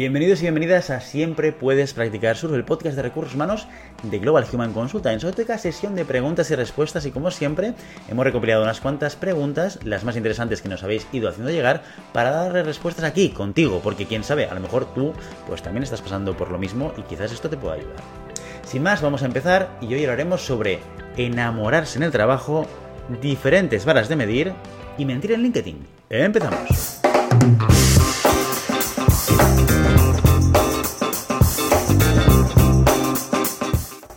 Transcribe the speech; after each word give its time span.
Bienvenidos 0.00 0.38
y 0.38 0.44
bienvenidas 0.44 0.88
a 0.88 1.02
Siempre 1.02 1.52
Puedes 1.52 1.92
Practicar 1.92 2.34
Surf, 2.34 2.54
el 2.54 2.64
podcast 2.64 2.96
de 2.96 3.02
recursos 3.02 3.34
humanos 3.34 3.68
de 4.02 4.18
Global 4.18 4.46
Human 4.50 4.72
Consulta. 4.72 5.12
En 5.12 5.18
esta 5.18 5.58
sesión 5.58 5.94
de 5.94 6.06
preguntas 6.06 6.50
y 6.50 6.54
respuestas 6.54 7.04
y 7.04 7.10
como 7.10 7.30
siempre 7.30 7.74
hemos 8.08 8.24
recopilado 8.24 8.62
unas 8.62 8.80
cuantas 8.80 9.14
preguntas, 9.14 9.78
las 9.84 10.04
más 10.04 10.16
interesantes 10.16 10.62
que 10.62 10.70
nos 10.70 10.82
habéis 10.82 11.06
ido 11.12 11.28
haciendo 11.28 11.52
llegar, 11.52 11.82
para 12.14 12.30
darle 12.30 12.62
respuestas 12.62 13.04
aquí, 13.04 13.28
contigo, 13.28 13.82
porque 13.84 14.06
quién 14.06 14.24
sabe, 14.24 14.46
a 14.46 14.54
lo 14.54 14.60
mejor 14.60 14.86
tú 14.94 15.12
pues 15.46 15.60
también 15.60 15.82
estás 15.82 16.00
pasando 16.00 16.34
por 16.34 16.50
lo 16.50 16.56
mismo 16.56 16.94
y 16.96 17.02
quizás 17.02 17.30
esto 17.30 17.50
te 17.50 17.58
pueda 17.58 17.74
ayudar. 17.74 18.00
Sin 18.64 18.82
más, 18.82 19.02
vamos 19.02 19.22
a 19.22 19.26
empezar 19.26 19.68
y 19.82 19.92
hoy 19.92 20.04
hablaremos 20.04 20.40
sobre 20.40 20.78
enamorarse 21.18 21.98
en 21.98 22.04
el 22.04 22.10
trabajo, 22.10 22.66
diferentes 23.20 23.84
varas 23.84 24.08
de 24.08 24.16
medir 24.16 24.54
y 24.96 25.04
mentir 25.04 25.32
en 25.32 25.42
LinkedIn. 25.42 25.86
Empezamos. 26.08 26.99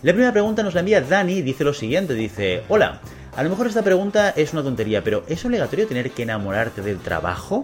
La 0.04 0.12
primera 0.12 0.34
pregunta 0.34 0.64
nos 0.64 0.74
la 0.74 0.82
envía 0.82 1.00
Dani 1.00 1.36
y 1.36 1.42
dice 1.42 1.64
lo 1.64 1.74
siguiente, 1.74 2.14
dice, 2.14 2.64
hola, 2.68 3.00
a 3.38 3.42
lo 3.42 3.50
mejor 3.50 3.68
esta 3.68 3.84
pregunta 3.84 4.32
es 4.32 4.52
una 4.52 4.62
tontería, 4.62 5.02
pero 5.02 5.24
¿es 5.30 5.46
obligatorio 5.46 5.88
tener 5.88 6.12
que 6.12 6.24
enamorarte 6.24 6.82
del 6.82 7.00
trabajo? 7.00 7.64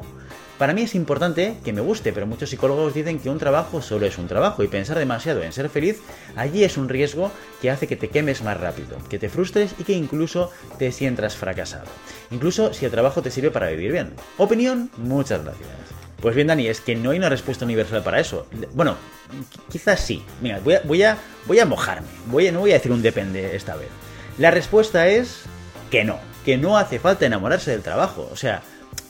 Para 0.58 0.74
mí 0.74 0.84
es 0.84 0.96
importante 0.96 1.58
que 1.66 1.74
me 1.74 1.82
guste, 1.82 2.14
pero 2.14 2.28
muchos 2.28 2.50
psicólogos 2.50 2.94
dicen 2.94 3.20
que 3.20 3.30
un 3.30 3.40
trabajo 3.40 3.82
solo 3.82 4.06
es 4.06 4.18
un 4.18 4.30
trabajo 4.30 4.64
y 4.64 4.70
pensar 4.70 4.98
demasiado 4.98 5.44
en 5.44 5.52
ser 5.52 5.68
feliz, 5.68 6.00
allí 6.38 6.64
es 6.64 6.78
un 6.78 6.88
riesgo 6.88 7.30
que 7.62 7.72
hace 7.72 7.88
que 7.88 7.98
te 7.98 8.08
quemes 8.08 8.42
más 8.42 8.58
rápido, 8.58 8.98
que 9.10 9.20
te 9.20 9.28
frustres 9.28 9.76
y 9.78 9.84
que 9.84 9.92
incluso 9.92 10.50
te 10.78 10.94
sientas 10.94 11.36
fracasado. 11.36 11.88
Incluso 12.32 12.74
si 12.74 12.86
el 12.86 12.92
trabajo 12.92 13.22
te 13.22 13.32
sirve 13.32 13.52
para 13.52 13.68
vivir 13.68 13.92
bien. 13.92 14.14
Opinión, 14.38 14.90
muchas 14.96 15.44
gracias. 15.44 15.99
Pues 16.22 16.36
bien, 16.36 16.48
Dani, 16.48 16.68
es 16.68 16.82
que 16.82 16.96
no 16.96 17.12
hay 17.12 17.18
una 17.18 17.30
respuesta 17.30 17.66
universal 17.66 18.04
para 18.04 18.20
eso. 18.20 18.48
Bueno, 18.74 18.98
quizás 19.72 20.00
sí. 20.00 20.24
Mira, 20.42 20.60
voy 20.64 20.74
a, 20.76 20.82
voy 20.84 21.04
a, 21.04 21.18
voy 21.46 21.60
a 21.60 21.66
mojarme. 21.66 22.08
Voy 22.28 22.52
no 22.52 22.60
voy 22.60 22.72
a 22.72 22.76
decir 22.76 22.92
un 22.92 23.02
depende 23.02 23.56
esta 23.56 23.76
vez. 23.76 23.88
La 24.38 24.52
respuesta 24.52 25.08
es 25.08 25.44
que 25.90 26.04
no. 26.04 26.20
Que 26.46 26.58
no 26.58 26.78
hace 26.78 27.00
falta 27.00 27.26
enamorarse 27.26 27.72
del 27.72 27.82
trabajo. 27.82 28.30
O 28.32 28.36
sea, 28.36 28.62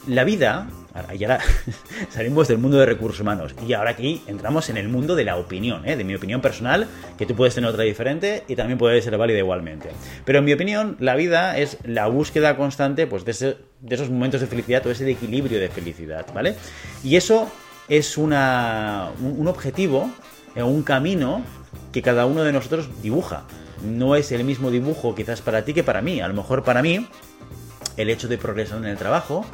la 0.07 0.23
vida 0.23 0.67
y 1.17 1.23
ahora 1.23 1.39
salimos 2.09 2.47
del 2.47 2.57
mundo 2.57 2.77
de 2.77 2.85
recursos 2.85 3.21
humanos 3.21 3.55
y 3.67 3.73
ahora 3.73 3.91
aquí 3.91 4.21
entramos 4.27 4.69
en 4.69 4.77
el 4.77 4.89
mundo 4.89 5.15
de 5.15 5.23
la 5.23 5.37
opinión, 5.37 5.87
¿eh? 5.87 5.95
de 5.95 6.03
mi 6.03 6.15
opinión 6.15 6.41
personal, 6.41 6.87
que 7.17 7.25
tú 7.25 7.35
puedes 7.35 7.55
tener 7.55 7.69
otra 7.69 7.83
diferente 7.83 8.43
y 8.47 8.55
también 8.55 8.77
puede 8.77 9.01
ser 9.01 9.17
válida 9.17 9.39
igualmente. 9.39 9.89
Pero 10.25 10.39
en 10.39 10.45
mi 10.45 10.53
opinión, 10.53 10.97
la 10.99 11.15
vida 11.15 11.57
es 11.57 11.77
la 11.83 12.07
búsqueda 12.07 12.55
constante 12.57 13.07
pues, 13.07 13.25
de, 13.25 13.57
esos 13.89 14.09
momentos 14.09 14.41
de 14.41 14.47
felicidad 14.47 14.85
o 14.87 14.91
ese 14.91 15.09
equilibrio 15.09 15.59
de 15.59 15.69
felicidad, 15.69 16.25
¿vale? 16.33 16.55
Y 17.03 17.15
eso 17.15 17.49
es 17.87 18.17
una, 18.17 19.09
un, 19.21 19.39
un 19.39 19.47
objetivo, 19.47 20.09
eh, 20.55 20.63
un 20.63 20.83
camino 20.83 21.43
que 21.91 22.01
cada 22.01 22.25
uno 22.25 22.43
de 22.43 22.53
nosotros 22.53 22.89
dibuja. 23.01 23.43
No 23.83 24.15
es 24.15 24.31
el 24.31 24.43
mismo 24.43 24.71
dibujo 24.71 25.15
quizás 25.15 25.41
para 25.41 25.63
ti 25.63 25.73
que 25.73 25.83
para 25.83 26.01
mí. 26.01 26.19
A 26.21 26.27
lo 26.27 26.33
mejor 26.33 26.63
para 26.63 26.81
mí 26.81 27.07
el 27.97 28.09
hecho 28.09 28.27
de 28.27 28.37
progresar 28.37 28.77
en 28.79 28.85
el 28.85 28.97
trabajo 28.97 29.45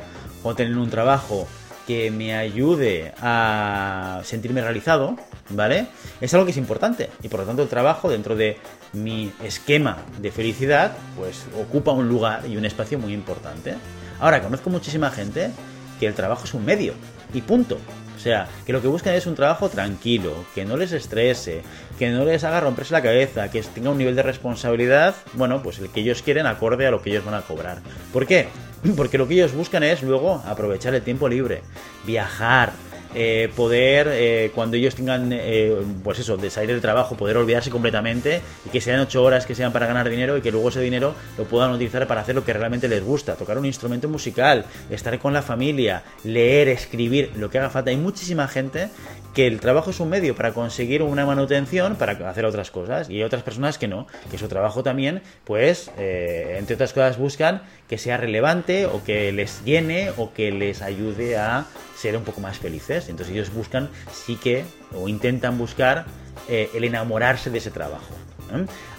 o 0.45 0.55
tener 0.55 0.77
un 0.77 0.89
trabajo 0.89 1.47
que 1.87 2.11
me 2.11 2.35
ayude 2.35 3.13
a 3.21 4.21
sentirme 4.23 4.61
realizado, 4.61 5.17
¿vale? 5.49 5.87
Es 6.21 6.33
algo 6.33 6.45
que 6.45 6.51
es 6.51 6.57
importante 6.57 7.09
y 7.21 7.29
por 7.29 7.41
lo 7.41 7.45
tanto 7.45 7.63
el 7.63 7.69
trabajo 7.69 8.09
dentro 8.09 8.35
de 8.35 8.57
mi 8.93 9.31
esquema 9.43 9.97
de 10.19 10.31
felicidad 10.31 10.93
pues 11.17 11.45
ocupa 11.59 11.91
un 11.91 12.07
lugar 12.07 12.43
y 12.47 12.57
un 12.57 12.65
espacio 12.65 12.97
muy 12.99 13.13
importante. 13.13 13.75
Ahora, 14.19 14.41
conozco 14.41 14.69
muchísima 14.69 15.11
gente 15.11 15.51
que 15.99 16.07
el 16.07 16.13
trabajo 16.13 16.45
es 16.45 16.53
un 16.53 16.63
medio 16.63 16.93
y 17.33 17.41
punto. 17.41 17.77
O 18.15 18.19
sea, 18.19 18.47
que 18.65 18.73
lo 18.73 18.81
que 18.81 18.87
buscan 18.87 19.13
es 19.13 19.27
un 19.27 19.35
trabajo 19.35 19.69
tranquilo, 19.69 20.33
que 20.55 20.65
no 20.65 20.77
les 20.77 20.93
estrese, 20.93 21.61
que 21.99 22.09
no 22.09 22.25
les 22.25 22.43
haga 22.43 22.59
romperse 22.59 22.93
la 22.93 23.03
cabeza, 23.03 23.51
que 23.51 23.61
tenga 23.61 23.91
un 23.91 23.99
nivel 23.99 24.15
de 24.15 24.23
responsabilidad, 24.23 25.15
bueno, 25.33 25.61
pues 25.61 25.77
el 25.77 25.89
que 25.89 25.99
ellos 25.99 26.23
quieren 26.23 26.47
acorde 26.47 26.87
a 26.87 26.91
lo 26.91 27.03
que 27.03 27.11
ellos 27.11 27.25
van 27.25 27.35
a 27.35 27.41
cobrar. 27.41 27.81
¿Por 28.11 28.25
qué? 28.25 28.47
Porque 28.95 29.17
lo 29.17 29.27
que 29.27 29.35
ellos 29.35 29.53
buscan 29.53 29.83
es 29.83 30.03
luego 30.03 30.41
aprovechar 30.45 30.93
el 30.95 31.01
tiempo 31.01 31.27
libre, 31.27 31.61
viajar, 32.05 32.73
eh, 33.17 33.49
poder, 33.55 34.09
eh, 34.11 34.51
cuando 34.53 34.75
ellos 34.75 34.93
tengan, 34.93 35.29
eh, 35.31 35.73
pues 36.03 36.19
eso, 36.19 36.35
de 36.35 36.49
salir 36.49 36.71
del 36.71 36.81
trabajo, 36.81 37.15
poder 37.15 37.37
olvidarse 37.37 37.69
completamente 37.69 38.41
y 38.65 38.69
que 38.69 38.81
sean 38.81 38.99
ocho 38.99 39.23
horas 39.23 39.45
que 39.45 39.55
sean 39.55 39.71
para 39.71 39.87
ganar 39.87 40.09
dinero 40.09 40.35
y 40.35 40.41
que 40.41 40.51
luego 40.51 40.67
ese 40.67 40.81
dinero 40.81 41.15
lo 41.37 41.45
puedan 41.45 41.71
utilizar 41.71 42.05
para 42.07 42.21
hacer 42.21 42.35
lo 42.35 42.43
que 42.43 42.51
realmente 42.51 42.89
les 42.89 43.01
gusta, 43.01 43.35
tocar 43.35 43.57
un 43.57 43.65
instrumento 43.65 44.09
musical, 44.09 44.65
estar 44.89 45.17
con 45.17 45.31
la 45.31 45.41
familia, 45.41 46.03
leer, 46.25 46.67
escribir, 46.67 47.31
lo 47.37 47.49
que 47.49 47.57
haga 47.57 47.69
falta. 47.69 47.89
Hay 47.89 47.97
muchísima 47.97 48.49
gente 48.49 48.89
que 49.35 49.45
el 49.45 49.59
trabajo 49.59 49.91
es 49.91 49.99
un 49.99 50.09
medio 50.09 50.35
para 50.35 50.53
conseguir 50.53 51.03
una 51.03 51.25
manutención, 51.25 51.97
para 51.97 52.13
hacer 52.29 52.45
otras 52.45 52.71
cosas, 52.71 53.09
y 53.09 53.17
hay 53.17 53.23
otras 53.23 53.43
personas 53.43 53.77
que 53.77 53.87
no, 53.87 54.07
que 54.31 54.37
su 54.37 54.47
trabajo 54.47 54.81
también, 54.81 55.21
pues, 55.43 55.91
entre 55.97 56.75
otras 56.75 56.93
cosas, 56.93 57.17
buscan 57.17 57.61
que 57.89 57.97
sea 57.97 58.17
relevante 58.17 58.85
o 58.85 59.03
que 59.03 59.31
les 59.33 59.63
llene 59.65 60.11
o 60.17 60.33
que 60.33 60.51
les 60.51 60.81
ayude 60.81 61.37
a 61.37 61.65
ser 61.97 62.15
un 62.15 62.23
poco 62.23 62.39
más 62.39 62.57
felices. 62.57 63.09
Entonces 63.09 63.35
ellos 63.35 63.53
buscan, 63.53 63.89
sí 64.11 64.37
que, 64.37 64.63
o 64.95 65.09
intentan 65.09 65.57
buscar 65.57 66.05
eh, 66.47 66.69
el 66.73 66.85
enamorarse 66.85 67.49
de 67.49 67.57
ese 67.57 67.71
trabajo. 67.71 68.15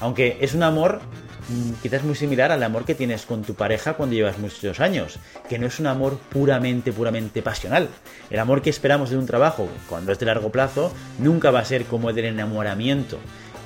Aunque 0.01 0.37
es 0.41 0.55
un 0.55 0.63
amor 0.63 1.01
quizás 1.83 2.03
muy 2.03 2.15
similar 2.15 2.53
al 2.53 2.63
amor 2.63 2.85
que 2.85 2.95
tienes 2.95 3.27
con 3.27 3.43
tu 3.43 3.55
pareja 3.55 3.95
cuando 3.95 4.15
llevas 4.15 4.39
muchos 4.39 4.81
años, 4.81 5.19
que 5.49 5.59
no 5.59 5.67
es 5.67 5.79
un 5.81 5.87
amor 5.87 6.19
puramente, 6.31 6.93
puramente 6.93 7.43
pasional. 7.43 7.89
El 8.31 8.39
amor 8.39 8.63
que 8.63 8.71
esperamos 8.71 9.11
de 9.11 9.17
un 9.17 9.27
trabajo, 9.27 9.69
cuando 9.89 10.13
es 10.13 10.19
de 10.19 10.27
largo 10.27 10.51
plazo, 10.51 10.93
nunca 11.19 11.51
va 11.51 11.61
a 11.61 11.65
ser 11.65 11.85
como 11.85 12.11
el 12.11 12.17
del 12.17 12.27
enamoramiento 12.27 13.19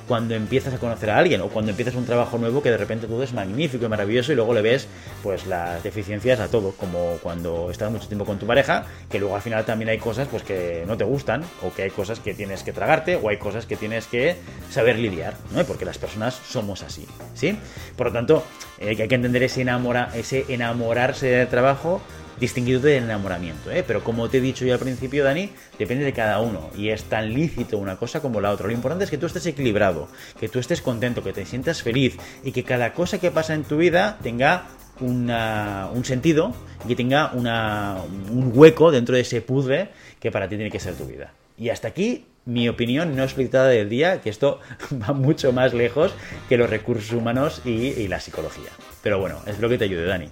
cuando 0.07 0.35
empiezas 0.35 0.73
a 0.73 0.77
conocer 0.77 1.09
a 1.09 1.17
alguien 1.17 1.41
o 1.41 1.47
cuando 1.47 1.71
empiezas 1.71 1.95
un 1.95 2.05
trabajo 2.05 2.37
nuevo 2.37 2.61
que 2.61 2.71
de 2.71 2.77
repente 2.77 3.07
todo 3.07 3.23
es 3.23 3.33
magnífico 3.33 3.85
y 3.85 3.89
maravilloso 3.89 4.31
y 4.31 4.35
luego 4.35 4.53
le 4.53 4.61
ves 4.61 4.87
pues 5.23 5.45
las 5.47 5.83
deficiencias 5.83 6.39
a 6.39 6.47
todo, 6.47 6.71
como 6.71 7.17
cuando 7.21 7.69
estás 7.71 7.91
mucho 7.91 8.07
tiempo 8.07 8.25
con 8.25 8.39
tu 8.39 8.45
pareja, 8.45 8.85
que 9.09 9.19
luego 9.19 9.35
al 9.35 9.41
final 9.41 9.65
también 9.65 9.89
hay 9.89 9.97
cosas 9.97 10.27
pues 10.29 10.43
que 10.43 10.83
no 10.87 10.97
te 10.97 11.03
gustan 11.03 11.43
o 11.63 11.73
que 11.73 11.83
hay 11.83 11.89
cosas 11.91 12.19
que 12.19 12.33
tienes 12.33 12.63
que 12.63 12.73
tragarte 12.73 13.15
o 13.15 13.29
hay 13.29 13.37
cosas 13.37 13.65
que 13.65 13.75
tienes 13.75 14.07
que 14.07 14.35
saber 14.69 14.99
lidiar, 14.99 15.35
¿no? 15.53 15.63
Porque 15.63 15.85
las 15.85 15.97
personas 15.97 16.39
somos 16.47 16.83
así, 16.83 17.05
¿sí? 17.33 17.57
Por 17.95 18.07
lo 18.07 18.13
tanto, 18.13 18.43
eh, 18.79 18.95
hay 18.99 19.07
que 19.07 19.15
entender 19.15 19.43
ese, 19.43 19.61
enamora, 19.61 20.09
ese 20.13 20.45
enamorarse 20.49 21.27
del 21.27 21.47
trabajo 21.47 22.01
distinguido 22.41 22.81
del 22.81 23.03
enamoramiento. 23.03 23.71
¿eh? 23.71 23.85
Pero 23.87 24.03
como 24.03 24.27
te 24.27 24.39
he 24.39 24.41
dicho 24.41 24.65
yo 24.65 24.73
al 24.73 24.79
principio, 24.79 25.23
Dani, 25.23 25.51
depende 25.79 26.03
de 26.03 26.11
cada 26.11 26.41
uno 26.41 26.69
y 26.75 26.89
es 26.89 27.03
tan 27.03 27.33
lícito 27.33 27.77
una 27.77 27.95
cosa 27.95 28.19
como 28.19 28.41
la 28.41 28.51
otra. 28.51 28.67
Lo 28.67 28.73
importante 28.73 29.05
es 29.05 29.11
que 29.11 29.17
tú 29.17 29.27
estés 29.27 29.45
equilibrado, 29.45 30.09
que 30.39 30.49
tú 30.49 30.59
estés 30.59 30.81
contento, 30.81 31.23
que 31.23 31.31
te 31.31 31.45
sientas 31.45 31.81
feliz 31.81 32.17
y 32.43 32.51
que 32.51 32.63
cada 32.63 32.93
cosa 32.93 33.19
que 33.19 33.31
pasa 33.31 33.53
en 33.53 33.63
tu 33.63 33.77
vida 33.77 34.17
tenga 34.21 34.65
un 34.99 36.01
sentido 36.03 36.53
y 36.83 36.89
que 36.89 36.95
tenga 36.95 37.31
un 37.31 38.51
hueco 38.53 38.91
dentro 38.91 39.15
de 39.15 39.21
ese 39.21 39.41
puzzle 39.41 39.89
que 40.19 40.31
para 40.31 40.49
ti 40.49 40.55
tiene 40.55 40.71
que 40.71 40.79
ser 40.79 40.95
tu 40.95 41.05
vida. 41.05 41.31
Y 41.61 41.69
hasta 41.69 41.89
aquí 41.89 42.25
mi 42.43 42.67
opinión 42.67 43.15
no 43.15 43.21
explicitada 43.21 43.67
del 43.67 43.87
día, 43.87 44.19
que 44.19 44.31
esto 44.31 44.59
va 44.91 45.13
mucho 45.13 45.53
más 45.53 45.75
lejos 45.75 46.11
que 46.49 46.57
los 46.57 46.67
recursos 46.67 47.11
humanos 47.11 47.61
y, 47.63 48.07
la 48.07 48.19
psicología. 48.19 48.71
Pero 49.03 49.19
bueno, 49.19 49.37
es 49.45 49.59
lo 49.59 49.69
que 49.69 49.77
te 49.77 49.83
ayude, 49.83 50.07
Dani. 50.07 50.27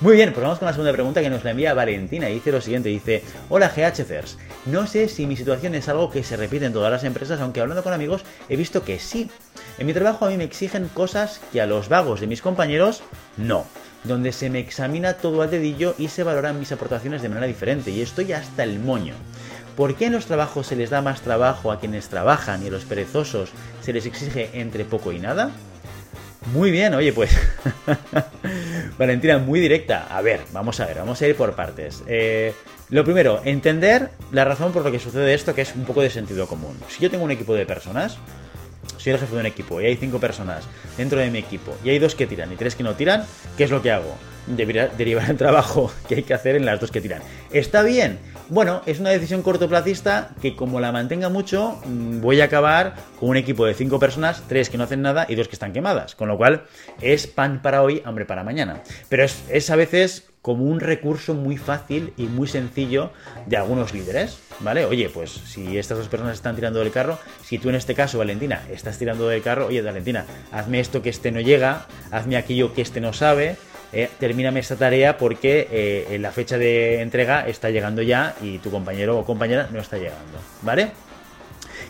Muy 0.00 0.14
bien, 0.14 0.34
pues 0.34 0.42
vamos 0.42 0.58
con 0.58 0.66
la 0.66 0.74
segunda 0.74 0.92
pregunta 0.92 1.22
que 1.22 1.30
nos 1.30 1.42
la 1.42 1.52
envía 1.52 1.72
Valentina. 1.72 2.26
Dice 2.26 2.52
lo 2.52 2.60
siguiente, 2.60 2.90
dice, 2.90 3.22
hola 3.48 3.72
GHCers, 3.74 4.36
no 4.66 4.86
sé 4.86 5.08
si 5.08 5.26
mi 5.26 5.36
situación 5.36 5.74
es 5.74 5.88
algo 5.88 6.10
que 6.10 6.22
se 6.22 6.36
repite 6.36 6.66
en 6.66 6.74
todas 6.74 6.92
las 6.92 7.04
empresas, 7.04 7.40
aunque 7.40 7.62
hablando 7.62 7.82
con 7.82 7.94
amigos 7.94 8.22
he 8.50 8.56
visto 8.56 8.84
que 8.84 8.98
sí. 8.98 9.30
En 9.78 9.86
mi 9.86 9.94
trabajo 9.94 10.26
a 10.26 10.28
mí 10.28 10.36
me 10.36 10.44
exigen 10.44 10.88
cosas 10.88 11.40
que 11.50 11.62
a 11.62 11.66
los 11.66 11.88
vagos 11.88 12.20
de 12.20 12.26
mis 12.26 12.42
compañeros 12.42 13.02
no 13.38 13.64
donde 14.04 14.32
se 14.32 14.50
me 14.50 14.60
examina 14.60 15.14
todo 15.14 15.42
al 15.42 15.50
dedillo 15.50 15.94
y 15.98 16.08
se 16.08 16.22
valoran 16.22 16.58
mis 16.58 16.72
aportaciones 16.72 17.22
de 17.22 17.30
manera 17.30 17.46
diferente, 17.46 17.90
y 17.90 18.02
estoy 18.02 18.32
hasta 18.32 18.62
el 18.62 18.78
moño. 18.78 19.14
¿Por 19.76 19.96
qué 19.96 20.06
en 20.06 20.12
los 20.12 20.26
trabajos 20.26 20.68
se 20.68 20.76
les 20.76 20.90
da 20.90 21.02
más 21.02 21.22
trabajo 21.22 21.72
a 21.72 21.80
quienes 21.80 22.08
trabajan 22.08 22.62
y 22.62 22.68
a 22.68 22.70
los 22.70 22.84
perezosos 22.84 23.50
se 23.80 23.92
les 23.92 24.06
exige 24.06 24.50
entre 24.54 24.84
poco 24.84 25.10
y 25.10 25.18
nada? 25.18 25.50
Muy 26.52 26.70
bien, 26.70 26.94
oye, 26.94 27.12
pues. 27.12 27.36
Valentina, 28.98 29.38
muy 29.38 29.60
directa. 29.60 30.06
A 30.10 30.20
ver, 30.20 30.40
vamos 30.52 30.78
a 30.78 30.86
ver, 30.86 30.98
vamos 30.98 31.20
a 31.20 31.26
ir 31.26 31.34
por 31.34 31.54
partes. 31.56 32.04
Eh, 32.06 32.54
lo 32.90 33.02
primero, 33.02 33.40
entender 33.44 34.10
la 34.30 34.44
razón 34.44 34.72
por 34.72 34.84
la 34.84 34.90
que 34.90 35.00
sucede 35.00 35.34
esto, 35.34 35.54
que 35.54 35.62
es 35.62 35.74
un 35.74 35.84
poco 35.84 36.02
de 36.02 36.10
sentido 36.10 36.46
común. 36.46 36.76
Si 36.88 37.02
yo 37.02 37.10
tengo 37.10 37.24
un 37.24 37.30
equipo 37.30 37.54
de 37.54 37.66
personas, 37.66 38.18
soy 38.98 39.14
el 39.14 39.18
jefe 39.18 39.34
de 39.34 39.40
un 39.40 39.46
equipo 39.46 39.80
y 39.80 39.86
hay 39.86 39.96
cinco 39.96 40.20
personas 40.20 40.64
dentro 40.96 41.18
de 41.18 41.30
mi 41.30 41.38
equipo 41.38 41.76
y 41.82 41.90
hay 41.90 41.98
dos 41.98 42.14
que 42.14 42.26
tiran 42.26 42.52
y 42.52 42.56
tres 42.56 42.76
que 42.76 42.82
no 42.82 42.94
tiran, 42.94 43.24
¿qué 43.56 43.64
es 43.64 43.70
lo 43.70 43.82
que 43.82 43.90
hago? 43.90 44.14
Derivar 44.46 45.30
el 45.30 45.36
trabajo 45.36 45.90
que 46.08 46.16
hay 46.16 46.22
que 46.22 46.34
hacer 46.34 46.56
en 46.56 46.64
las 46.64 46.80
dos 46.80 46.90
que 46.90 47.00
tiran. 47.00 47.22
¿Está 47.50 47.82
bien? 47.82 48.18
Bueno, 48.50 48.82
es 48.84 49.00
una 49.00 49.08
decisión 49.08 49.40
cortoplacista 49.40 50.30
que 50.42 50.54
como 50.54 50.78
la 50.78 50.92
mantenga 50.92 51.30
mucho, 51.30 51.80
mm, 51.86 52.20
voy 52.20 52.42
a 52.42 52.44
acabar 52.44 52.94
con 53.18 53.30
un 53.30 53.38
equipo 53.38 53.64
de 53.64 53.72
cinco 53.72 53.98
personas, 53.98 54.42
tres 54.48 54.68
que 54.68 54.76
no 54.76 54.84
hacen 54.84 55.00
nada 55.00 55.24
y 55.28 55.34
dos 55.34 55.48
que 55.48 55.54
están 55.54 55.72
quemadas. 55.72 56.14
Con 56.14 56.28
lo 56.28 56.36
cual 56.36 56.64
es 57.00 57.26
pan 57.26 57.62
para 57.62 57.82
hoy, 57.82 58.02
hambre 58.04 58.26
para 58.26 58.44
mañana. 58.44 58.82
Pero 59.08 59.24
es, 59.24 59.70
a 59.70 59.76
veces 59.76 60.28
como 60.42 60.64
un 60.64 60.80
recurso 60.80 61.32
muy 61.32 61.56
fácil 61.56 62.12
y 62.18 62.24
muy 62.24 62.46
sencillo 62.46 63.12
de 63.46 63.56
algunos 63.56 63.94
líderes, 63.94 64.38
¿vale? 64.60 64.84
Oye, 64.84 65.08
pues 65.08 65.30
si 65.30 65.78
estas 65.78 65.96
dos 65.96 66.08
personas 66.08 66.34
están 66.34 66.54
tirando 66.54 66.80
del 66.80 66.90
carro, 66.90 67.18
si 67.42 67.58
tú 67.58 67.70
en 67.70 67.76
este 67.76 67.94
caso, 67.94 68.18
Valentina, 68.18 68.62
estás 68.70 68.98
tirando 68.98 69.26
del 69.26 69.42
carro, 69.42 69.68
oye, 69.68 69.80
Valentina, 69.80 70.26
hazme 70.52 70.80
esto 70.80 71.00
que 71.00 71.08
este 71.08 71.32
no 71.32 71.40
llega, 71.40 71.86
hazme 72.10 72.36
aquello 72.36 72.74
que 72.74 72.82
este 72.82 73.00
no 73.00 73.14
sabe, 73.14 73.56
eh, 73.94 74.10
termíname 74.18 74.60
esta 74.60 74.76
tarea 74.76 75.16
porque 75.16 75.68
eh, 75.70 76.18
la 76.18 76.32
fecha 76.32 76.58
de 76.58 77.00
entrega 77.00 77.46
está 77.46 77.70
llegando 77.70 78.02
ya 78.02 78.34
y 78.42 78.58
tu 78.58 78.70
compañero 78.70 79.18
o 79.18 79.24
compañera 79.24 79.68
no 79.72 79.80
está 79.80 79.98
llegando, 79.98 80.38
¿vale? 80.62 80.90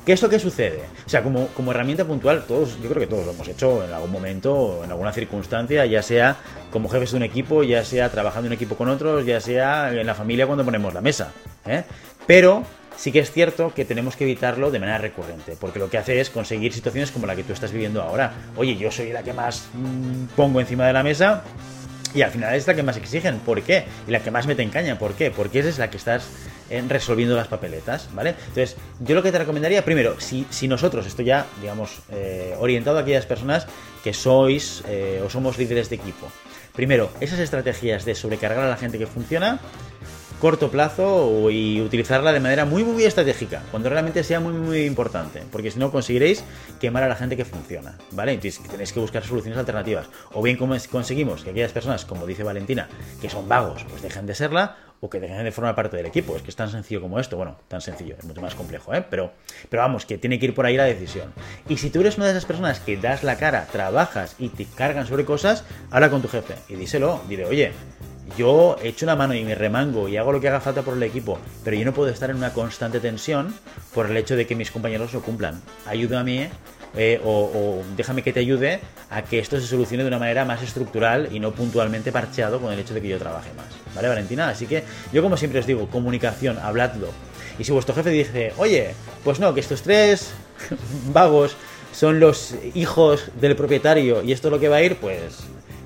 ¿Qué 0.04 0.12
es 0.12 0.20
lo 0.20 0.28
que 0.28 0.38
sucede? 0.38 0.82
O 1.06 1.08
sea, 1.08 1.22
como, 1.22 1.48
herramienta 1.70 2.04
puntual, 2.04 2.44
todos, 2.46 2.78
yo 2.82 2.90
creo 2.90 3.00
que 3.00 3.06
todos 3.06 3.24
lo 3.24 3.32
hemos 3.32 3.48
hecho 3.48 3.82
en 3.82 3.90
algún 3.90 4.10
momento, 4.10 4.82
en 4.84 4.90
alguna 4.90 5.12
circunstancia, 5.12 5.86
ya 5.86 6.02
sea 6.02 6.36
como 6.70 6.90
jefes 6.90 7.12
de 7.12 7.16
un 7.16 7.22
equipo, 7.22 7.62
ya 7.62 7.82
sea 7.84 8.10
trabajando 8.10 8.48
en 8.48 8.52
equipo 8.52 8.74
con 8.74 8.90
otros, 8.90 9.24
ya 9.24 9.40
sea 9.40 9.90
en 9.90 10.06
la 10.06 10.14
familia 10.14 10.46
cuando 10.46 10.62
ponemos 10.62 10.92
la 10.92 11.00
mesa. 11.00 11.32
¿eh? 11.64 11.84
Pero 12.26 12.64
sí 12.96 13.12
que 13.12 13.20
es 13.20 13.30
cierto 13.32 13.72
que 13.74 13.86
tenemos 13.86 14.14
que 14.14 14.24
evitarlo 14.24 14.70
de 14.70 14.78
manera 14.78 14.98
recurrente, 14.98 15.56
porque 15.58 15.78
lo 15.78 15.88
que 15.88 15.96
hace 15.96 16.20
es 16.20 16.28
conseguir 16.28 16.74
situaciones 16.74 17.10
como 17.10 17.26
la 17.26 17.34
que 17.34 17.44
tú 17.44 17.54
estás 17.54 17.72
viviendo 17.72 18.02
ahora. 18.02 18.30
Oye, 18.56 18.76
yo 18.76 18.90
soy 18.90 19.10
la 19.10 19.22
que 19.22 19.32
más 19.32 19.68
mm, 19.72 20.36
pongo 20.36 20.60
encima 20.60 20.86
de 20.86 20.92
la 20.92 21.02
mesa 21.02 21.44
y 22.14 22.22
al 22.22 22.30
final 22.30 22.54
es 22.54 22.66
la 22.66 22.74
que 22.74 22.82
más 22.82 22.96
exigen. 22.96 23.38
¿Por 23.40 23.62
qué? 23.62 23.84
Y 24.06 24.10
la 24.10 24.20
que 24.20 24.30
más 24.30 24.46
me 24.46 24.54
te 24.54 24.62
encaña. 24.62 24.98
¿Por 24.98 25.14
qué? 25.14 25.30
Porque 25.30 25.58
esa 25.58 25.68
es 25.68 25.78
la 25.78 25.90
que 25.90 25.96
estás 25.96 26.28
eh, 26.70 26.82
resolviendo 26.88 27.34
las 27.36 27.48
papeletas, 27.48 28.08
¿vale? 28.14 28.30
Entonces, 28.30 28.76
yo 29.00 29.14
lo 29.14 29.22
que 29.22 29.32
te 29.32 29.38
recomendaría, 29.38 29.84
primero, 29.84 30.20
si, 30.20 30.46
si 30.50 30.68
nosotros, 30.68 31.06
esto 31.06 31.22
ya, 31.22 31.46
digamos, 31.60 31.98
eh, 32.10 32.54
orientado 32.58 32.98
a 32.98 33.00
aquellas 33.02 33.26
personas 33.26 33.66
que 34.02 34.14
sois 34.14 34.82
eh, 34.88 35.22
o 35.24 35.28
somos 35.28 35.58
líderes 35.58 35.90
de 35.90 35.96
equipo. 35.96 36.30
Primero, 36.74 37.10
esas 37.20 37.38
estrategias 37.38 38.04
de 38.04 38.14
sobrecargar 38.14 38.64
a 38.64 38.70
la 38.70 38.76
gente 38.76 38.98
que 38.98 39.06
funciona, 39.06 39.60
corto 40.40 40.70
plazo 40.70 41.50
y 41.50 41.80
utilizarla 41.80 42.32
de 42.32 42.40
manera 42.40 42.64
muy 42.64 42.84
muy 42.84 43.04
estratégica, 43.04 43.62
cuando 43.70 43.88
realmente 43.88 44.22
sea 44.24 44.40
muy 44.40 44.52
muy 44.52 44.84
importante, 44.84 45.42
porque 45.50 45.70
si 45.70 45.78
no 45.78 45.90
conseguiréis 45.90 46.44
quemar 46.80 47.02
a 47.02 47.08
la 47.08 47.16
gente 47.16 47.36
que 47.36 47.44
funciona, 47.44 47.96
¿vale? 48.12 48.32
Entonces 48.32 48.62
tenéis 48.68 48.92
que 48.92 49.00
buscar 49.00 49.24
soluciones 49.24 49.58
alternativas, 49.58 50.06
o 50.32 50.42
bien 50.42 50.56
como 50.56 50.74
conseguimos 50.90 51.44
que 51.44 51.50
aquellas 51.50 51.72
personas, 51.72 52.04
como 52.04 52.26
dice 52.26 52.42
Valentina, 52.42 52.88
que 53.20 53.30
son 53.30 53.48
vagos, 53.48 53.84
pues 53.88 54.02
dejen 54.02 54.26
de 54.26 54.34
serla, 54.34 54.76
o 55.04 55.10
que 55.10 55.20
dejen 55.20 55.44
de 55.44 55.52
formar 55.52 55.74
parte 55.74 55.98
del 55.98 56.06
equipo. 56.06 56.34
Es 56.34 56.42
que 56.42 56.48
es 56.48 56.56
tan 56.56 56.70
sencillo 56.70 57.02
como 57.02 57.20
esto. 57.20 57.36
Bueno, 57.36 57.58
tan 57.68 57.82
sencillo, 57.82 58.16
es 58.18 58.24
mucho 58.24 58.40
más 58.40 58.54
complejo, 58.54 58.94
¿eh? 58.94 59.04
Pero, 59.10 59.32
pero 59.68 59.82
vamos, 59.82 60.06
que 60.06 60.16
tiene 60.16 60.38
que 60.38 60.46
ir 60.46 60.54
por 60.54 60.64
ahí 60.64 60.78
la 60.78 60.84
decisión. 60.84 61.34
Y 61.68 61.76
si 61.76 61.90
tú 61.90 62.00
eres 62.00 62.16
una 62.16 62.24
de 62.24 62.32
esas 62.32 62.46
personas 62.46 62.80
que 62.80 62.96
das 62.96 63.22
la 63.22 63.36
cara, 63.36 63.66
trabajas 63.70 64.34
y 64.38 64.48
te 64.48 64.64
cargan 64.64 65.06
sobre 65.06 65.26
cosas, 65.26 65.64
habla 65.90 66.08
con 66.08 66.22
tu 66.22 66.28
jefe 66.28 66.54
y 66.70 66.76
díselo. 66.76 67.20
Dile, 67.28 67.44
oye, 67.44 67.72
yo 68.36 68.76
echo 68.82 69.06
una 69.06 69.16
mano 69.16 69.34
y 69.34 69.44
me 69.44 69.54
remango 69.54 70.08
y 70.08 70.16
hago 70.16 70.32
lo 70.32 70.40
que 70.40 70.48
haga 70.48 70.60
falta 70.60 70.82
por 70.82 70.94
el 70.94 71.02
equipo, 71.02 71.38
pero 71.62 71.76
yo 71.76 71.84
no 71.84 71.92
puedo 71.92 72.10
estar 72.10 72.30
en 72.30 72.36
una 72.36 72.52
constante 72.52 73.00
tensión 73.00 73.54
por 73.92 74.10
el 74.10 74.16
hecho 74.16 74.36
de 74.36 74.46
que 74.46 74.54
mis 74.54 74.70
compañeros 74.70 75.12
lo 75.12 75.22
cumplan. 75.22 75.60
Ayúdame 75.86 76.50
eh, 76.96 77.20
o, 77.24 77.82
déjame 77.96 78.22
que 78.22 78.32
te 78.32 78.40
ayude 78.40 78.80
a 79.10 79.22
que 79.22 79.38
esto 79.38 79.60
se 79.60 79.66
solucione 79.66 80.04
de 80.04 80.08
una 80.08 80.18
manera 80.18 80.44
más 80.44 80.62
estructural 80.62 81.28
y 81.32 81.40
no 81.40 81.52
puntualmente 81.52 82.12
parcheado 82.12 82.60
con 82.60 82.72
el 82.72 82.78
hecho 82.78 82.94
de 82.94 83.02
que 83.02 83.08
yo 83.08 83.18
trabaje 83.18 83.50
más. 83.54 83.66
¿Vale, 83.94 84.08
Valentina? 84.08 84.48
Así 84.48 84.66
que 84.66 84.84
yo 85.12 85.22
como 85.22 85.36
siempre 85.36 85.60
os 85.60 85.66
digo, 85.66 85.88
comunicación, 85.88 86.58
habladlo. 86.58 87.08
Y 87.58 87.64
si 87.64 87.72
vuestro 87.72 87.94
jefe 87.94 88.10
dice, 88.10 88.52
oye, 88.58 88.94
pues 89.22 89.40
no, 89.40 89.54
que 89.54 89.60
estos 89.60 89.82
tres 89.82 90.32
vagos 91.12 91.56
son 91.92 92.20
los 92.20 92.54
hijos 92.74 93.30
del 93.40 93.56
propietario 93.56 94.22
y 94.22 94.32
esto 94.32 94.48
es 94.48 94.52
lo 94.52 94.60
que 94.60 94.68
va 94.68 94.76
a 94.76 94.82
ir, 94.82 94.96
pues 94.96 95.44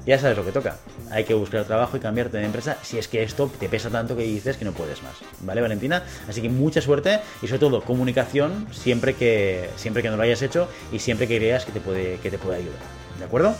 ya 0.08 0.18
sabes 0.18 0.38
lo 0.38 0.44
que 0.44 0.52
toca. 0.52 0.78
Hay 1.10 1.24
que 1.24 1.34
buscar 1.34 1.64
trabajo 1.64 1.98
y 1.98 2.00
cambiarte 2.00 2.38
de 2.38 2.44
empresa 2.44 2.78
si 2.82 2.96
es 2.96 3.08
que 3.08 3.22
esto 3.22 3.50
te 3.60 3.68
pesa 3.68 3.90
tanto 3.90 4.16
que 4.16 4.22
dices 4.22 4.56
que 4.56 4.64
no 4.64 4.72
puedes 4.72 5.02
más. 5.02 5.12
¿Vale, 5.40 5.60
Valentina? 5.60 6.02
Así 6.26 6.40
que 6.40 6.48
mucha 6.48 6.80
suerte 6.80 7.20
y 7.42 7.46
sobre 7.46 7.58
todo 7.58 7.82
comunicación 7.82 8.68
siempre 8.72 9.12
que, 9.14 9.68
siempre 9.76 10.02
que 10.02 10.08
no 10.08 10.16
lo 10.16 10.22
hayas 10.22 10.40
hecho 10.40 10.66
y 10.90 10.98
siempre 10.98 11.28
que 11.28 11.36
creas 11.36 11.66
que 11.66 11.72
te 11.72 11.80
puede, 11.80 12.16
que 12.20 12.30
te 12.30 12.38
puede 12.38 12.56
ayudar. 12.56 12.80
¿De 13.18 13.26
acuerdo? 13.26 13.54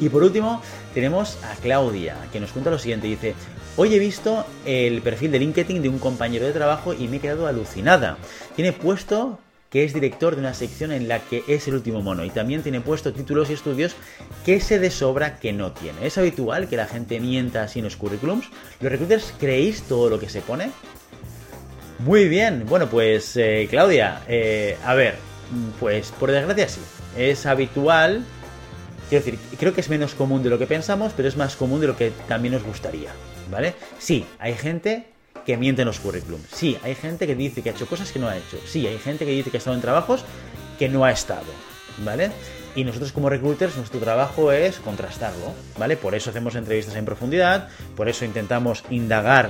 Y 0.00 0.08
por 0.08 0.22
último, 0.22 0.62
tenemos 0.94 1.36
a 1.44 1.54
Claudia, 1.56 2.16
que 2.32 2.40
nos 2.40 2.52
cuenta 2.52 2.70
lo 2.70 2.78
siguiente. 2.78 3.06
Dice, 3.06 3.34
hoy 3.76 3.94
he 3.94 3.98
visto 3.98 4.46
el 4.64 5.02
perfil 5.02 5.32
de 5.32 5.40
LinkedIn 5.40 5.82
de 5.82 5.90
un 5.90 5.98
compañero 5.98 6.46
de 6.46 6.52
trabajo 6.52 6.94
y 6.94 7.08
me 7.08 7.18
he 7.18 7.20
quedado 7.20 7.46
alucinada. 7.46 8.16
Tiene 8.56 8.72
puesto 8.72 9.38
que 9.70 9.84
es 9.84 9.92
director 9.92 10.34
de 10.34 10.40
una 10.40 10.54
sección 10.54 10.92
en 10.92 11.08
la 11.08 11.20
que 11.20 11.44
es 11.46 11.68
el 11.68 11.74
último 11.74 12.00
mono 12.00 12.24
y 12.24 12.30
también 12.30 12.62
tiene 12.62 12.80
puesto 12.80 13.12
títulos 13.12 13.50
y 13.50 13.52
estudios 13.52 13.94
que 14.44 14.60
se 14.60 14.78
de 14.78 14.90
sobra 14.90 15.38
que 15.38 15.52
no 15.52 15.72
tiene. 15.72 16.06
¿Es 16.06 16.18
habitual 16.18 16.68
que 16.68 16.76
la 16.76 16.86
gente 16.86 17.20
mienta 17.20 17.62
así 17.62 17.80
en 17.80 17.84
los 17.84 17.96
currículums? 17.96 18.48
¿Los 18.80 18.90
recruiters 18.90 19.34
creéis 19.38 19.82
todo 19.82 20.08
lo 20.08 20.18
que 20.18 20.28
se 20.28 20.40
pone? 20.40 20.70
Muy 21.98 22.28
bien, 22.28 22.64
bueno 22.66 22.88
pues 22.88 23.36
eh, 23.36 23.66
Claudia, 23.68 24.22
eh, 24.28 24.76
a 24.84 24.94
ver, 24.94 25.16
pues 25.80 26.12
por 26.12 26.30
desgracia 26.30 26.68
sí, 26.68 26.80
es 27.16 27.44
habitual, 27.44 28.24
quiero 29.08 29.24
decir, 29.24 29.40
creo 29.58 29.74
que 29.74 29.80
es 29.80 29.88
menos 29.88 30.14
común 30.14 30.42
de 30.44 30.50
lo 30.50 30.58
que 30.58 30.66
pensamos, 30.66 31.12
pero 31.16 31.28
es 31.28 31.36
más 31.36 31.56
común 31.56 31.80
de 31.80 31.88
lo 31.88 31.96
que 31.96 32.12
también 32.28 32.54
nos 32.54 32.62
gustaría, 32.62 33.10
¿vale? 33.50 33.74
Sí, 33.98 34.24
hay 34.38 34.54
gente 34.54 35.06
que 35.48 35.56
mienten 35.56 35.86
los 35.86 35.98
currículums. 35.98 36.44
Sí, 36.52 36.76
hay 36.82 36.94
gente 36.94 37.26
que 37.26 37.34
dice 37.34 37.62
que 37.62 37.70
ha 37.70 37.72
hecho 37.72 37.86
cosas 37.86 38.12
que 38.12 38.18
no 38.18 38.28
ha 38.28 38.36
hecho. 38.36 38.58
Sí, 38.66 38.86
hay 38.86 38.98
gente 38.98 39.24
que 39.24 39.30
dice 39.30 39.50
que 39.50 39.56
ha 39.56 39.60
estado 39.60 39.76
en 39.76 39.80
trabajos 39.80 40.22
que 40.78 40.90
no 40.90 41.06
ha 41.06 41.10
estado. 41.10 41.46
¿Vale? 42.04 42.32
Y 42.76 42.84
nosotros 42.84 43.12
como 43.12 43.30
recruiters, 43.30 43.74
nuestro 43.78 43.98
trabajo 43.98 44.52
es 44.52 44.76
contrastarlo, 44.76 45.54
¿vale? 45.78 45.96
Por 45.96 46.14
eso 46.14 46.28
hacemos 46.28 46.54
entrevistas 46.54 46.96
en 46.96 47.06
profundidad, 47.06 47.70
por 47.96 48.10
eso 48.10 48.26
intentamos 48.26 48.84
indagar 48.90 49.48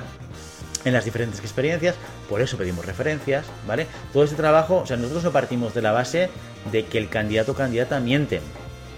en 0.84 0.92
las 0.92 1.04
diferentes 1.04 1.40
experiencias, 1.40 1.96
por 2.28 2.40
eso 2.42 2.56
pedimos 2.56 2.86
referencias, 2.86 3.44
¿vale? 3.66 3.88
Todo 4.12 4.22
este 4.22 4.36
trabajo, 4.36 4.76
o 4.76 4.86
sea, 4.86 4.96
nosotros 4.96 5.24
no 5.24 5.32
partimos 5.32 5.74
de 5.74 5.82
la 5.82 5.90
base 5.90 6.30
de 6.70 6.84
que 6.86 6.98
el 6.98 7.08
candidato 7.08 7.52
o 7.52 7.54
candidata 7.56 7.98
mienten, 7.98 8.42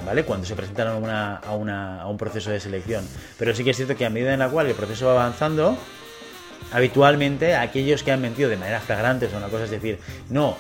¿vale? 0.05 0.25
Cuando 0.25 0.47
se 0.47 0.55
presentan 0.55 0.89
a, 0.89 0.97
una, 0.97 1.37
a, 1.37 1.55
una, 1.55 2.03
a 2.03 2.09
un 2.09 2.19
proceso 2.19 2.51
de 2.51 2.61
selección. 2.61 3.09
Pero 3.39 3.55
sí 3.55 3.65
que 3.65 3.71
es 3.71 3.77
cierto 3.79 3.97
que 3.97 4.05
a 4.05 4.11
medida 4.11 4.35
en 4.35 4.41
la 4.41 4.51
cual 4.51 4.67
el 4.67 4.75
proceso 4.75 5.07
va 5.07 5.13
avanzando, 5.13 5.79
habitualmente 6.73 7.55
aquellos 7.57 8.03
que 8.03 8.13
han 8.13 8.21
mentido 8.21 8.49
de 8.49 8.57
manera 8.57 8.81
flagrante 8.81 9.29
son 9.29 9.39
una 9.39 9.49
cosa, 9.49 9.65
es 9.65 9.71
decir, 9.71 9.99
no, 10.29 10.57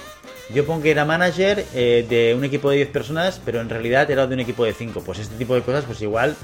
yo 0.52 0.66
pongo 0.66 0.82
que 0.82 0.90
era 0.90 1.04
manager 1.04 1.64
eh, 1.74 2.04
de 2.08 2.34
un 2.34 2.44
equipo 2.44 2.70
de 2.70 2.76
10 2.76 2.88
personas, 2.88 3.40
pero 3.44 3.60
en 3.60 3.68
realidad 3.68 4.10
era 4.10 4.26
de 4.26 4.34
un 4.34 4.40
equipo 4.40 4.64
de 4.64 4.72
5. 4.72 5.02
Pues 5.02 5.20
este 5.20 5.36
tipo 5.36 5.54
de 5.54 5.62
cosas, 5.62 5.84
pues 5.84 6.02
igual, 6.02 6.34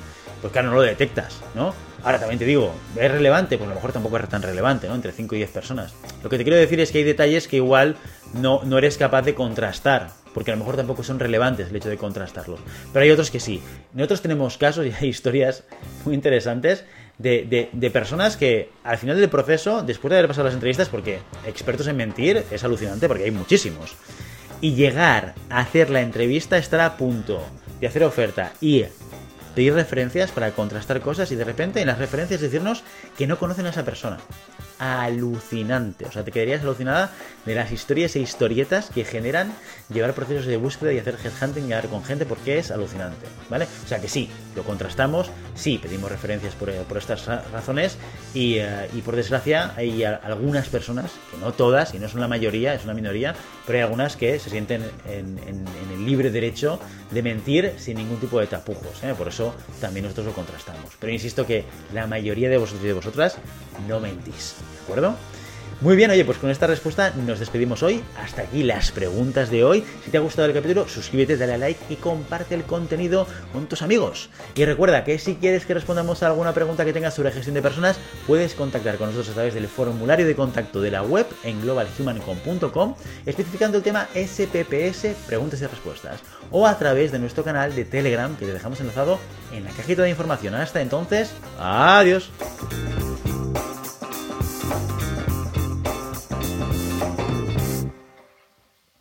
pues 0.40 0.52
claro, 0.52 0.68
no 0.68 0.76
lo 0.76 0.82
detectas, 0.82 1.40
¿no? 1.54 1.74
Ahora 2.04 2.20
también 2.20 2.38
te 2.38 2.44
digo, 2.44 2.72
¿es 2.94 3.11
relevante? 3.11 3.58
Pues 3.58 3.66
a 3.66 3.70
lo 3.70 3.75
mejor 3.75 3.92
tampoco 3.92 4.16
es 4.18 4.28
tan 4.28 4.42
relevante, 4.42 4.87
¿no? 4.87 4.94
Entre 4.94 5.11
5 5.11 5.35
y 5.35 5.38
10 5.38 5.50
personas. 5.50 5.92
Lo 6.23 6.30
que 6.30 6.38
te 6.38 6.44
quiero 6.44 6.56
decir 6.56 6.78
es 6.78 6.92
que 6.92 6.99
hay 6.99 7.04
detalles 7.04 7.49
que 7.49 7.56
igual 7.56 7.96
no, 8.32 8.61
no 8.62 8.78
eres 8.78 8.96
capaz 8.96 9.23
de 9.23 9.35
contrastar, 9.35 10.11
porque 10.32 10.52
a 10.52 10.54
lo 10.54 10.61
mejor 10.61 10.76
tampoco 10.76 11.02
son 11.02 11.18
relevantes 11.18 11.70
el 11.70 11.76
hecho 11.76 11.88
de 11.88 11.96
contrastarlos. 11.96 12.61
Pero 12.92 13.02
hay 13.02 13.11
otros 13.11 13.32
que 13.32 13.40
sí. 13.40 13.61
Nosotros 13.92 14.23
tenemos 14.23 14.56
casos 14.56 14.87
y 14.87 14.92
hay 14.92 15.08
historias 15.08 15.64
muy 16.04 16.14
interesantes 16.14 16.85
de, 17.18 17.90
personas 17.92 18.37
que 18.37 18.70
al 18.85 18.99
final 18.99 19.18
del 19.18 19.28
proceso, 19.28 19.82
después 19.82 20.11
de 20.11 20.18
haber 20.18 20.28
pasado 20.28 20.46
las 20.46 20.54
entrevistas, 20.54 20.88
porque 20.88 21.20
expertos 21.46 21.87
en 21.87 21.96
mentir 21.96 22.44
es 22.50 22.64
alucinante 22.64 23.08
porque 23.08 23.25
hay 23.25 23.30
muchísimos, 23.30 23.94
y 24.61 24.75
llegar 24.75 25.35
a 25.50 25.61
hacer 25.61 25.90
la 25.90 26.00
entrevista, 26.00 26.56
estar 26.58 26.80
a 26.80 26.96
punto 26.96 27.42
de 27.80 27.87
hacer 27.87 28.04
oferta 28.04 28.52
y 28.61 28.85
pedir 29.54 29.75
referencias 29.75 30.30
para 30.32 30.50
contrastar 30.52 31.00
cosas 31.00 31.30
y 31.32 31.37
de 31.37 31.44
repente 31.44 31.80
en 31.80 31.87
las 31.87 31.99
referencias 31.99 32.40
decirnos 32.40 32.82
que 33.16 33.26
no 33.26 33.38
conocen 33.38 33.66
a 33.66 33.70
esa 33.70 33.85
persona 33.85 34.18
alucinante. 34.78 36.04
O 36.06 36.12
sea, 36.12 36.25
te 36.25 36.33
quedarías 36.33 36.62
alucinada 36.62 37.11
de 37.45 37.54
las 37.54 37.73
historias 37.73 38.16
e 38.16 38.21
historietas 38.21 38.90
que 38.90 39.04
generan 39.04 39.52
llevar 39.92 40.14
procesos 40.14 40.47
de 40.47 40.56
búsqueda 40.56 40.92
y 40.92 40.99
hacer 40.99 41.16
headhunting 41.23 41.68
y 41.68 41.73
hablar 41.73 41.90
con 41.90 42.04
gente 42.04 42.26
porque 42.26 42.59
es 42.59 42.71
alucinante, 42.71 43.26
¿vale? 43.49 43.66
O 43.85 43.88
sea 43.88 44.00
que 44.00 44.09
sí, 44.09 44.28
lo 44.54 44.64
contrastamos, 44.64 45.30
sí, 45.54 45.78
pedimos 45.78 46.11
referencias 46.11 46.54
por, 46.54 46.71
eh, 46.71 46.83
estas 46.97 47.26
razones 47.52 47.99
y, 48.35 48.56
eh, 48.56 48.88
y, 48.95 49.02
por 49.02 49.16
desgracia 49.16 49.73
hay 49.76 50.02
algunas 50.02 50.68
personas, 50.68 51.12
que 51.30 51.37
no 51.38 51.52
todas 51.52 51.95
y 51.95 51.99
no 51.99 52.09
son 52.09 52.21
la 52.21 52.28
mayoría, 52.28 52.75
es 52.75 52.85
una 52.85 52.95
minoría, 52.95 53.35
pero 53.66 53.78
hay 53.78 53.83
algunas 53.85 54.16
que 54.16 54.38
se 54.38 54.50
sienten 54.50 54.83
en, 55.06 55.38
el 55.92 56.04
libre 56.04 56.30
derecho 56.30 56.80
de 57.11 57.23
mentir 57.23 57.75
sin 57.78 57.97
ningún 57.97 58.18
tipo 58.18 58.40
de 58.40 58.47
tapujos, 58.47 59.02
¿eh? 59.02 59.14
por 59.16 59.28
eso 59.28 59.54
también 59.80 60.04
nosotros 60.04 60.26
lo 60.26 60.33
contrastamos. 60.33 60.92
Pero 60.99 61.12
insisto 61.12 61.47
que 61.47 61.64
la 61.92 62.06
mayoría 62.06 62.49
de 62.49 62.59
vosotros 62.59 62.85
y 62.85 62.88
de 62.88 62.92
vosotras 62.92 63.38
no 63.88 64.00
mentís. 64.00 64.56
¿De 64.75 64.82
acuerdo? 64.82 65.16
Muy 65.82 65.94
bien, 65.94 66.11
oye, 66.11 66.25
pues 66.25 66.38
con 66.38 66.49
esta 66.49 66.66
respuesta 66.66 67.12
nos 67.26 67.38
despedimos 67.38 67.82
hoy. 67.82 68.02
Hasta 68.18 68.42
aquí 68.42 68.62
las 68.62 68.92
preguntas 68.92 69.50
de 69.50 69.62
hoy. 69.62 69.85
Si 70.02 70.11
te 70.11 70.16
ha 70.16 70.20
gustado 70.20 70.49
el 70.49 70.54
capítulo, 70.54 70.88
suscríbete, 70.88 71.37
dale 71.37 71.52
a 71.52 71.58
like 71.58 71.92
y 71.92 71.96
comparte 71.96 72.54
el 72.54 72.62
contenido 72.62 73.26
con 73.52 73.66
tus 73.66 73.82
amigos. 73.82 74.30
Y 74.54 74.64
recuerda 74.64 75.04
que 75.04 75.18
si 75.18 75.35
quieres 75.35 75.66
que 75.66 75.75
respondamos 75.75 76.23
a 76.23 76.28
alguna 76.28 76.54
pregunta 76.54 76.87
que 76.87 76.94
tengas 76.94 77.12
sobre 77.12 77.30
gestión 77.30 77.52
de 77.54 77.61
personas, 77.61 77.99
puedes 78.26 78.54
contactar 78.54 78.96
con 78.96 79.08
nosotros 79.08 79.28
a 79.28 79.35
través 79.35 79.52
del 79.52 79.68
formulario 79.68 80.26
de 80.26 80.35
contacto 80.35 80.80
de 80.80 80.92
la 80.92 81.02
web 81.02 81.26
en 81.44 81.61
globalhumancom.com, 81.61 82.94
especificando 83.26 83.76
el 83.76 83.85
tema 83.85 84.08
SPPS, 84.14 85.08
preguntas 85.26 85.61
y 85.61 85.66
respuestas, 85.66 86.20
o 86.50 86.66
a 86.66 86.78
través 86.78 87.12
de 87.12 87.18
nuestro 87.18 87.44
canal 87.44 87.75
de 87.75 87.85
Telegram 87.85 88.35
que 88.37 88.46
te 88.46 88.54
dejamos 88.54 88.80
enlazado 88.80 89.18
en 89.52 89.64
la 89.64 89.70
cajita 89.73 90.04
de 90.04 90.08
información. 90.08 90.54
Hasta 90.54 90.80
entonces, 90.80 91.32
adiós. 91.58 92.30